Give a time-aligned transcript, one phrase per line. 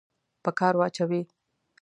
[0.43, 1.21] په کار واچوي.